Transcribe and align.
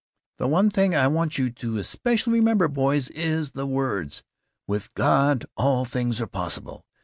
The 0.39 0.47
one 0.47 0.71
thing 0.71 0.95
I 0.95 1.05
want 1.05 1.37
you 1.37 1.51
to 1.51 1.77
especially 1.77 2.39
remember, 2.39 2.67
boys, 2.67 3.09
is 3.09 3.51
the 3.51 3.67
words, 3.67 4.23
'With 4.65 4.91
God 4.95 5.45
all 5.55 5.85
things 5.85 6.19
are 6.19 6.25
possible. 6.25 6.87